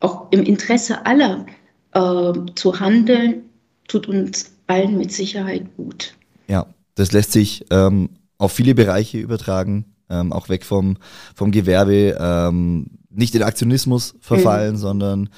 auch 0.00 0.30
im 0.30 0.42
Interesse 0.42 1.06
aller 1.06 1.46
äh, 1.92 2.32
zu 2.54 2.80
handeln, 2.80 3.44
tut 3.88 4.08
uns 4.08 4.52
allen 4.66 4.98
mit 4.98 5.12
Sicherheit 5.12 5.76
gut. 5.76 6.14
Ja, 6.48 6.66
das 6.94 7.12
lässt 7.12 7.32
sich 7.32 7.64
ähm, 7.70 8.10
auf 8.38 8.52
viele 8.52 8.74
Bereiche 8.74 9.18
übertragen, 9.18 9.96
ähm, 10.10 10.32
auch 10.32 10.48
weg 10.48 10.64
vom, 10.64 10.98
vom 11.34 11.50
Gewerbe, 11.50 12.16
ähm, 12.18 12.98
nicht 13.10 13.34
in 13.34 13.42
Aktionismus 13.42 14.14
verfallen, 14.20 14.74
mhm. 14.74 14.78
sondern 14.78 15.28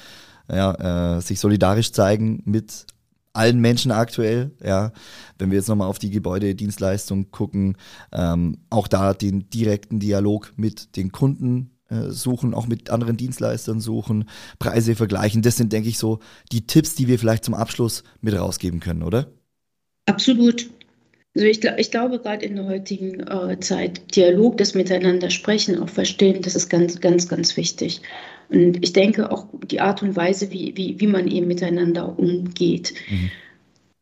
ja, 0.51 1.17
äh, 1.17 1.21
sich 1.21 1.39
solidarisch 1.39 1.91
zeigen 1.91 2.41
mit 2.45 2.87
allen 3.33 3.59
Menschen 3.59 3.91
aktuell, 3.91 4.51
ja. 4.63 4.91
Wenn 5.37 5.51
wir 5.51 5.57
jetzt 5.57 5.69
nochmal 5.69 5.87
auf 5.87 5.99
die 5.99 6.09
Gebäudedienstleistung 6.09 7.31
gucken, 7.31 7.77
ähm, 8.11 8.57
auch 8.69 8.87
da 8.87 9.13
den 9.13 9.49
direkten 9.49 9.99
Dialog 9.99 10.51
mit 10.57 10.95
den 10.97 11.11
Kunden 11.11 11.71
suchen, 11.89 12.53
auch 12.53 12.67
mit 12.67 12.89
anderen 12.89 13.17
Dienstleistern 13.17 13.79
suchen, 13.79 14.25
Preise 14.59 14.95
vergleichen. 14.95 15.41
Das 15.41 15.57
sind, 15.57 15.73
denke 15.73 15.89
ich, 15.89 15.97
so 15.97 16.19
die 16.51 16.67
Tipps, 16.67 16.95
die 16.95 17.07
wir 17.07 17.19
vielleicht 17.19 17.45
zum 17.45 17.53
Abschluss 17.53 18.03
mit 18.21 18.35
rausgeben 18.35 18.79
können, 18.79 19.03
oder? 19.03 19.31
Absolut. 20.05 20.69
Also 21.35 21.47
ich, 21.47 21.63
ich 21.63 21.91
glaube, 21.91 22.19
gerade 22.19 22.45
in 22.45 22.55
der 22.55 22.65
heutigen 22.65 23.19
äh, 23.27 23.59
Zeit, 23.59 24.15
Dialog, 24.15 24.57
das 24.57 24.73
Miteinander 24.73 25.29
sprechen, 25.29 25.79
auch 25.79 25.89
verstehen, 25.89 26.41
das 26.41 26.55
ist 26.55 26.69
ganz, 26.69 26.99
ganz, 26.99 27.27
ganz 27.27 27.55
wichtig. 27.55 28.01
Und 28.49 28.83
ich 28.83 28.93
denke 28.93 29.31
auch 29.31 29.45
die 29.63 29.79
Art 29.79 30.01
und 30.01 30.15
Weise, 30.15 30.51
wie, 30.51 30.75
wie, 30.75 30.99
wie 30.99 31.07
man 31.07 31.27
eben 31.27 31.47
miteinander 31.47 32.17
umgeht. 32.17 32.93
Mhm. 33.09 33.31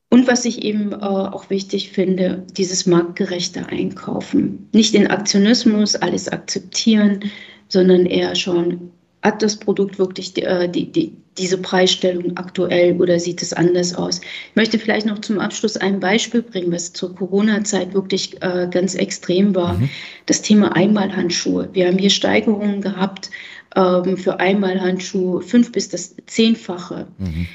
Und 0.09 0.25
was 0.25 0.45
ich 0.45 0.63
eben 0.63 0.93
äh, 0.93 0.95
auch 0.95 1.49
wichtig 1.49 1.89
finde, 1.89 2.45
dieses 2.55 2.85
marktgerechte 2.85 3.67
Einkaufen. 3.67 4.69
Nicht 4.71 4.93
den 4.93 5.07
Aktionismus, 5.07 5.95
alles 5.95 6.29
akzeptieren, 6.29 7.25
sondern 7.67 8.05
eher 8.05 8.35
schon, 8.35 8.91
hat 9.21 9.41
das 9.41 9.57
Produkt 9.57 9.99
wirklich 9.99 10.33
die, 10.33 10.43
äh, 10.43 10.69
die, 10.69 10.91
die, 10.91 11.13
diese 11.37 11.57
Preisstellung 11.57 12.37
aktuell 12.37 12.99
oder 13.01 13.19
sieht 13.19 13.41
es 13.41 13.53
anders 13.53 13.95
aus? 13.95 14.21
Ich 14.21 14.55
möchte 14.55 14.79
vielleicht 14.79 15.05
noch 15.05 15.19
zum 15.19 15.39
Abschluss 15.39 15.75
ein 15.75 15.99
Beispiel 15.99 16.41
bringen, 16.41 16.71
was 16.71 16.93
zur 16.93 17.15
Corona-Zeit 17.15 17.93
wirklich 17.93 18.41
äh, 18.41 18.67
ganz 18.69 18.95
extrem 18.95 19.55
war. 19.55 19.73
Mhm. 19.73 19.89
Das 20.25 20.41
Thema 20.41 20.75
Einmalhandschuhe. 20.75 21.69
Wir 21.73 21.87
haben 21.87 21.97
hier 21.97 22.09
Steigerungen 22.09 22.81
gehabt 22.81 23.29
ähm, 23.75 24.17
für 24.17 24.39
Einmalhandschuhe, 24.39 25.41
fünf 25.41 25.71
bis 25.71 25.89
das 25.89 26.15
Zehnfache. 26.25 27.07
Mhm. 27.17 27.47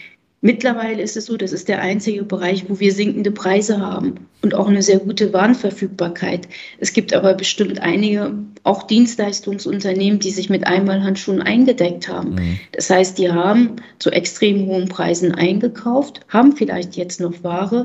Mittlerweile 0.45 1.01
ist 1.01 1.17
es 1.17 1.27
so, 1.27 1.37
das 1.37 1.53
ist 1.53 1.69
der 1.69 1.81
einzige 1.81 2.25
Bereich, 2.25 2.69
wo 2.69 2.81
wir 2.81 2.93
sinkende 2.93 3.31
Preise 3.31 3.79
haben 3.79 4.27
und 4.43 4.57
auch 4.57 4.67
eine 4.67 4.83
sehr 4.83 4.99
gute 4.99 5.33
Warenverfügbarkeit. 5.33 6.49
Es 6.81 6.93
gibt 6.93 7.15
aber 7.15 7.35
bestimmt 7.35 7.81
einige, 7.81 8.35
auch 8.65 8.83
Dienstleistungsunternehmen, 8.83 10.19
die 10.19 10.33
sich 10.33 10.51
mit 10.51 10.67
Einmalhandschuhen 10.67 11.41
eingedeckt 11.41 12.09
haben. 12.09 12.35
Mhm. 12.35 12.59
Das 12.73 12.91
heißt, 12.91 13.19
die 13.19 13.31
haben 13.31 13.77
zu 14.01 14.11
extrem 14.11 14.67
hohen 14.67 14.89
Preisen 14.89 15.33
eingekauft, 15.33 16.23
haben 16.27 16.57
vielleicht 16.57 16.97
jetzt 16.97 17.21
noch 17.21 17.45
Ware 17.45 17.85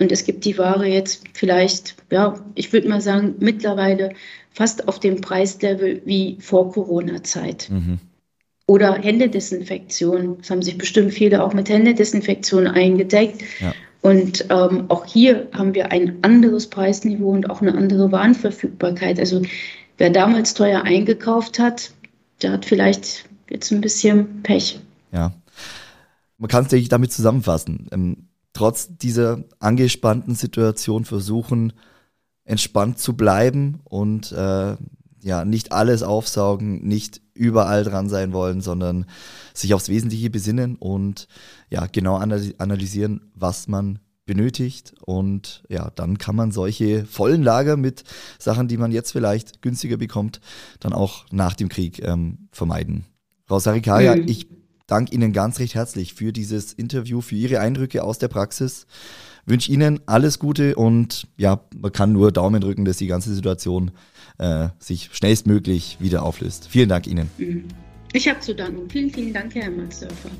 und 0.00 0.10
es 0.10 0.24
gibt 0.24 0.46
die 0.46 0.56
Ware 0.56 0.86
jetzt 0.86 1.24
vielleicht, 1.34 1.94
ja, 2.10 2.42
ich 2.54 2.72
würde 2.72 2.88
mal 2.88 3.02
sagen, 3.02 3.34
mittlerweile 3.38 4.14
fast 4.50 4.88
auf 4.88 4.98
dem 4.98 5.20
Preislevel 5.20 6.00
wie 6.06 6.38
vor 6.40 6.72
Corona-Zeit. 6.72 7.68
Mhm. 7.70 7.98
Oder 8.68 8.94
Händedesinfektion. 8.94 10.36
Es 10.42 10.50
haben 10.50 10.60
sich 10.62 10.76
bestimmt 10.76 11.14
viele 11.14 11.42
auch 11.42 11.54
mit 11.54 11.70
Händedesinfektion 11.70 12.66
eingedeckt. 12.66 13.42
Ja. 13.60 13.72
Und 14.02 14.44
ähm, 14.50 14.84
auch 14.88 15.06
hier 15.06 15.48
haben 15.52 15.74
wir 15.74 15.90
ein 15.90 16.18
anderes 16.22 16.68
Preisniveau 16.68 17.30
und 17.30 17.48
auch 17.48 17.62
eine 17.62 17.74
andere 17.74 18.12
Warenverfügbarkeit. 18.12 19.18
Also 19.18 19.42
wer 19.96 20.10
damals 20.10 20.52
teuer 20.52 20.82
eingekauft 20.82 21.58
hat, 21.58 21.92
der 22.42 22.52
hat 22.52 22.66
vielleicht 22.66 23.24
jetzt 23.50 23.72
ein 23.72 23.80
bisschen 23.80 24.42
Pech. 24.42 24.80
Ja. 25.12 25.32
Man 26.36 26.48
kann 26.48 26.64
es, 26.64 26.68
denke 26.68 26.82
ich, 26.82 26.90
damit 26.90 27.10
zusammenfassen. 27.10 27.88
Ähm, 27.90 28.28
trotz 28.52 28.96
dieser 28.98 29.44
angespannten 29.60 30.34
Situation 30.34 31.06
versuchen, 31.06 31.72
entspannt 32.44 32.98
zu 32.98 33.16
bleiben 33.16 33.80
und 33.84 34.30
äh, 34.32 34.76
ja, 35.22 35.44
nicht 35.44 35.72
alles 35.72 36.02
aufsaugen, 36.02 36.86
nicht 36.86 37.20
überall 37.34 37.84
dran 37.84 38.08
sein 38.08 38.32
wollen, 38.32 38.60
sondern 38.60 39.06
sich 39.54 39.74
aufs 39.74 39.88
Wesentliche 39.88 40.30
besinnen 40.30 40.76
und 40.76 41.28
ja, 41.70 41.86
genau 41.86 42.16
analysieren, 42.16 43.30
was 43.34 43.68
man 43.68 44.00
benötigt. 44.26 44.94
Und 45.00 45.64
ja, 45.68 45.90
dann 45.94 46.18
kann 46.18 46.36
man 46.36 46.52
solche 46.52 47.04
vollen 47.06 47.42
Lager 47.42 47.76
mit 47.76 48.04
Sachen, 48.38 48.68
die 48.68 48.76
man 48.76 48.92
jetzt 48.92 49.12
vielleicht 49.12 49.62
günstiger 49.62 49.96
bekommt, 49.96 50.40
dann 50.80 50.92
auch 50.92 51.26
nach 51.30 51.54
dem 51.54 51.68
Krieg 51.68 52.02
ähm, 52.04 52.48
vermeiden. 52.52 53.06
Frau 53.46 53.58
Sarikaya, 53.58 54.16
mhm. 54.16 54.28
ich 54.28 54.48
danke 54.86 55.14
Ihnen 55.14 55.32
ganz 55.32 55.58
recht 55.58 55.74
herzlich 55.74 56.14
für 56.14 56.32
dieses 56.32 56.72
Interview, 56.72 57.20
für 57.20 57.36
Ihre 57.36 57.60
Eindrücke 57.60 58.04
aus 58.04 58.18
der 58.18 58.28
Praxis 58.28 58.86
wünsche 59.48 59.72
Ihnen 59.72 60.00
alles 60.06 60.38
Gute 60.38 60.76
und 60.76 61.26
ja, 61.36 61.60
man 61.74 61.92
kann 61.92 62.12
nur 62.12 62.32
Daumen 62.32 62.60
drücken, 62.60 62.84
dass 62.84 62.98
die 62.98 63.06
ganze 63.06 63.34
Situation 63.34 63.90
äh, 64.38 64.68
sich 64.78 65.10
schnellstmöglich 65.12 65.98
wieder 66.00 66.22
auflöst. 66.22 66.68
Vielen 66.68 66.88
Dank 66.88 67.06
Ihnen. 67.06 67.30
Ich 68.12 68.28
habe 68.28 68.40
zu 68.40 68.54
danken. 68.54 68.88
Vielen, 68.88 69.10
vielen 69.10 69.32
Dank, 69.32 69.54
Herr 69.54 69.70
Mansdörfer. 69.70 70.30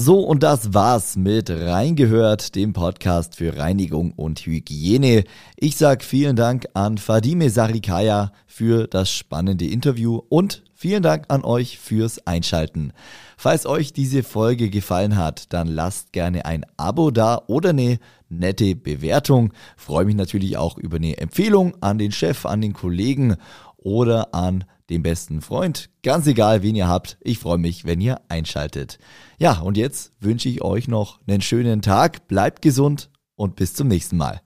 So, 0.00 0.20
und 0.20 0.44
das 0.44 0.74
war's 0.74 1.16
mit 1.16 1.50
Reingehört, 1.50 2.54
dem 2.54 2.72
Podcast 2.72 3.34
für 3.34 3.56
Reinigung 3.56 4.12
und 4.12 4.38
Hygiene. 4.46 5.24
Ich 5.56 5.76
sag 5.76 6.04
vielen 6.04 6.36
Dank 6.36 6.68
an 6.74 6.98
Fadime 6.98 7.50
Sarikaya 7.50 8.30
für 8.46 8.86
das 8.86 9.10
spannende 9.10 9.66
Interview 9.66 10.20
und 10.28 10.62
vielen 10.78 11.02
Dank 11.02 11.24
an 11.26 11.44
euch 11.44 11.78
fürs 11.78 12.24
Einschalten. 12.26 12.92
Falls 13.36 13.66
euch 13.66 13.92
diese 13.92 14.22
Folge 14.22 14.70
gefallen 14.70 15.16
hat, 15.16 15.52
dann 15.52 15.66
lasst 15.66 16.12
gerne 16.12 16.44
ein 16.46 16.64
Abo 16.76 17.10
da 17.10 17.42
oder 17.48 17.70
eine 17.70 17.98
nette 18.28 18.76
Bewertung. 18.76 19.52
Freue 19.76 20.04
mich 20.04 20.14
natürlich 20.14 20.56
auch 20.56 20.78
über 20.78 20.96
eine 20.96 21.18
Empfehlung 21.18 21.74
an 21.80 21.98
den 21.98 22.12
Chef, 22.12 22.46
an 22.46 22.60
den 22.60 22.74
Kollegen 22.74 23.36
oder 23.76 24.34
an 24.34 24.64
den 24.88 25.02
besten 25.02 25.40
Freund. 25.40 25.90
Ganz 26.02 26.28
egal, 26.28 26.62
wen 26.62 26.76
ihr 26.76 26.88
habt. 26.88 27.18
Ich 27.22 27.40
freue 27.40 27.58
mich, 27.58 27.84
wenn 27.84 28.00
ihr 28.00 28.20
einschaltet. 28.28 28.98
Ja, 29.38 29.58
und 29.58 29.76
jetzt 29.76 30.12
wünsche 30.20 30.48
ich 30.48 30.62
euch 30.62 30.86
noch 30.86 31.18
einen 31.26 31.40
schönen 31.40 31.82
Tag. 31.82 32.28
Bleibt 32.28 32.62
gesund 32.62 33.10
und 33.34 33.56
bis 33.56 33.74
zum 33.74 33.88
nächsten 33.88 34.16
Mal. 34.16 34.40